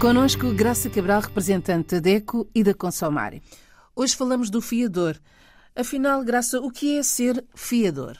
[0.00, 3.40] Conosco, Graça Cabral, representante da DECO e da Consomare.
[3.96, 5.14] Hoje falamos do fiador.
[5.74, 8.12] Afinal, Graça, o que é ser fiador?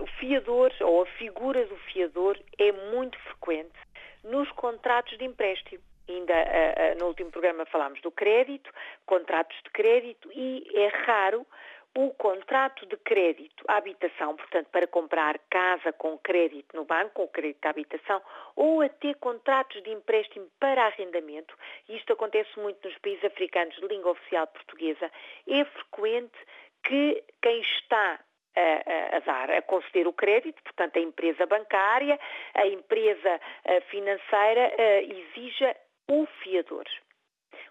[0.00, 3.78] O fiador, ou a figura do fiador, é muito frequente
[4.24, 5.80] nos contratos de empréstimo.
[6.08, 8.68] Ainda uh, uh, no último programa falámos do crédito,
[9.06, 11.46] contratos de crédito, e é raro
[11.96, 17.28] o contrato de crédito à habitação, portanto, para comprar casa com crédito no banco, com
[17.28, 18.20] crédito à habitação,
[18.54, 21.56] ou até contratos de empréstimo para arrendamento,
[21.88, 25.10] e isto acontece muito nos países africanos de língua oficial portuguesa,
[25.48, 26.38] é frequente
[26.84, 28.20] que quem está
[28.54, 32.20] a, a, dar, a conceder o crédito, portanto, a empresa bancária,
[32.54, 33.40] a empresa
[33.88, 34.70] financeira,
[35.02, 35.74] exija
[36.08, 36.84] o fiador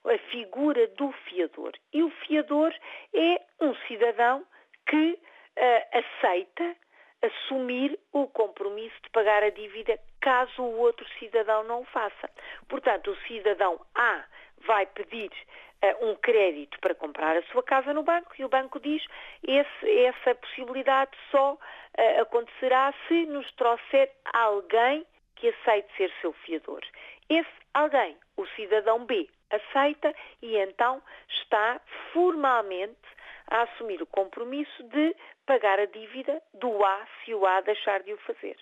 [0.09, 1.73] a figura do fiador.
[1.93, 2.73] E o fiador
[3.13, 4.45] é um cidadão
[4.87, 6.75] que uh, aceita
[7.21, 12.29] assumir o compromisso de pagar a dívida caso o outro cidadão não o faça.
[12.67, 14.23] Portanto, o cidadão A
[14.65, 18.79] vai pedir uh, um crédito para comprar a sua casa no banco e o banco
[18.79, 19.03] diz
[19.47, 26.81] esse, essa possibilidade só uh, acontecerá se nos trouxer alguém que aceite ser seu fiador.
[27.29, 31.79] Esse alguém, o cidadão B, aceita e então está
[32.13, 32.95] formalmente
[33.47, 35.15] a assumir o compromisso de
[35.45, 38.57] pagar a dívida do A se o A deixar de o fazer.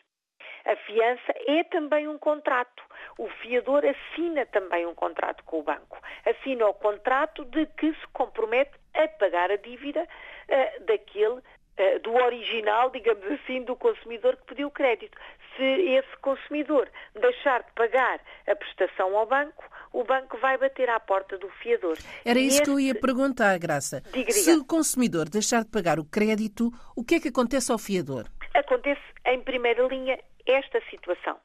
[0.66, 2.84] A fiança é também um contrato.
[3.17, 6.00] O fiador assina também um contrato com o banco.
[6.25, 12.14] Assina o contrato de que se compromete a pagar a dívida uh, daquele uh, do
[12.16, 15.18] original, digamos assim, do consumidor que pediu o crédito.
[15.56, 19.64] Se esse consumidor deixar de pagar a prestação ao banco,
[19.94, 21.98] o banco vai bater à porta do fiador.
[22.26, 22.64] Era isso esse...
[22.64, 24.02] que eu ia perguntar, Graça.
[24.02, 24.32] Diga, diga.
[24.32, 28.26] Se o consumidor deixar de pagar o crédito, o que é que acontece ao fiador?
[28.56, 31.38] Acontece, em primeira linha, esta situação.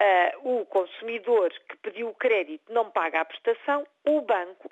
[0.00, 4.70] Uh, o consumidor que pediu o crédito não paga a prestação, o banco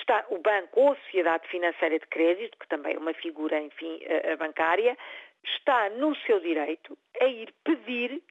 [0.00, 4.00] está o banco ou a sociedade financeira de crédito, que também é uma figura, enfim,
[4.04, 4.96] uh, bancária,
[5.44, 8.22] está no seu direito a ir pedir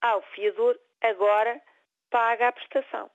[0.00, 1.60] ao fiador agora
[2.10, 3.10] paga a prestação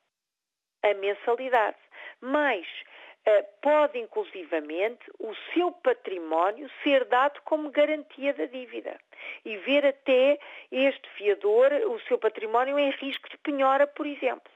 [0.83, 1.77] a mensalidade.
[2.21, 2.65] Mas
[3.27, 8.99] uh, pode, inclusivamente, o seu património ser dado como garantia da dívida
[9.45, 10.39] e ver até
[10.71, 14.51] este fiador, o seu património em risco de penhora, por exemplo.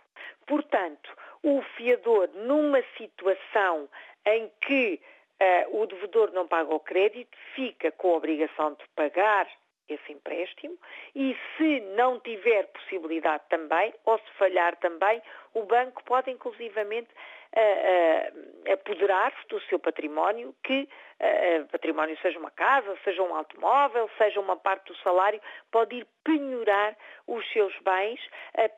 [0.45, 3.89] Portanto, o fiador, numa situação
[4.25, 4.99] em que
[5.41, 9.47] uh, o devedor não paga o crédito, fica com a obrigação de pagar
[9.87, 10.77] esse empréstimo
[11.15, 15.21] e se não tiver possibilidade também, ou se falhar também,
[15.53, 17.09] o banco pode inclusivamente
[17.55, 20.87] uh, uh, apoderar-se do seu património, que
[21.19, 25.41] uh, património seja uma casa, seja um automóvel, seja uma parte do salário,
[25.71, 26.95] pode ir penhorar
[27.27, 28.19] os seus bens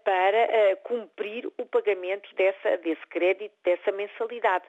[0.03, 4.65] para cumprir o pagamento dessa, desse crédito, dessa mensalidade.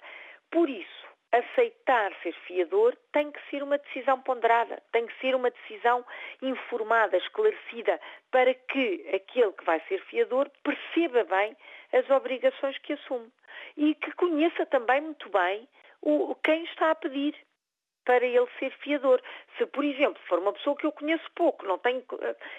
[0.51, 5.51] Por isso, aceitar ser fiador tem que ser uma decisão ponderada, tem que ser uma
[5.51, 6.05] decisão
[6.41, 8.01] informada, esclarecida,
[8.31, 11.57] para que aquele que vai ser fiador perceba bem
[11.93, 13.31] as obrigações que assume
[13.77, 15.69] e que conheça também muito bem
[16.01, 17.35] o, quem está a pedir
[18.05, 19.21] para ele ser fiador.
[19.57, 22.03] Se, por exemplo, for uma pessoa que eu conheço pouco, não tenho,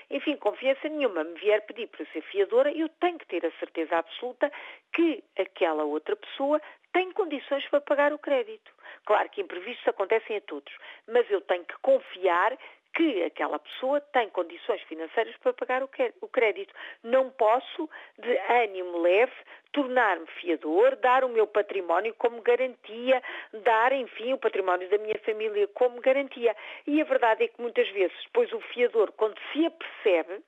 [0.09, 3.97] enfim, confiança nenhuma, me vier pedir para ser fiadora, eu tenho que ter a certeza
[3.97, 4.51] absoluta
[4.94, 6.61] que aquela outra pessoa
[6.94, 8.72] tem condições para pagar o crédito.
[9.05, 10.73] Claro que imprevistos acontecem a todos,
[11.07, 12.57] mas eu tenho que confiar
[12.95, 16.73] que aquela pessoa tem condições financeiras para pagar o crédito.
[17.03, 19.33] Não posso, de ânimo leve,
[19.73, 23.22] tornar-me fiador, dar o meu património como garantia,
[23.63, 26.55] dar, enfim, o património da minha família como garantia.
[26.88, 30.41] E a verdade é que muitas vezes, depois o fiador, quando se apercebe,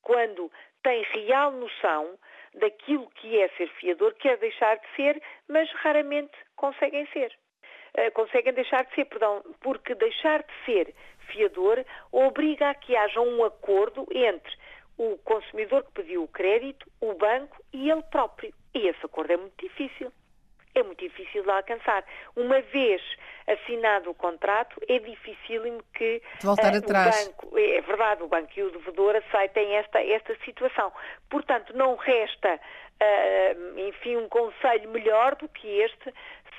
[0.00, 0.50] quando
[0.82, 2.18] tem real noção
[2.54, 7.32] daquilo que é ser fiador, quer deixar de ser, mas raramente conseguem ser.
[7.96, 10.94] Uh, conseguem deixar de ser, perdão, porque deixar de ser
[11.28, 14.52] fiador obriga a que haja um acordo entre
[14.96, 18.52] o consumidor que pediu o crédito, o banco e ele próprio.
[18.74, 20.12] E esse acordo é muito difícil.
[20.74, 22.02] É muito difícil de alcançar.
[22.34, 23.02] Uma vez
[23.46, 25.62] assinado o contrato, é difícil
[25.94, 27.26] que voltar uh, atrás.
[27.26, 30.90] o banco, é verdade, o banco e o devedor aceitem esta, esta situação.
[31.28, 36.14] Portanto, não resta, uh, enfim, um conselho melhor do que este,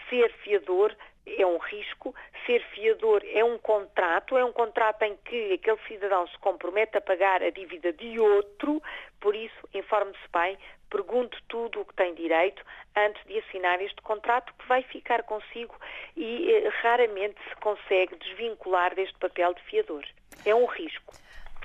[0.10, 2.14] ser fiador é um risco,
[2.46, 7.02] ser fiador é um contrato, é um contrato em que aquele cidadão se compromete a
[7.02, 8.82] pagar a dívida de outro,
[9.20, 10.58] por isso, informe-se bem,
[10.90, 12.62] pergunte tudo o que tem direito
[12.96, 15.76] antes de assinar este contrato que vai ficar consigo
[16.16, 20.04] e eh, raramente se consegue desvincular deste papel de fiador.
[20.46, 21.14] É um risco.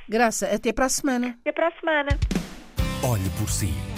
[0.08, 1.37] Graça, até para a semana.
[1.40, 2.08] Até para a semana.
[3.05, 3.98] Olhe por si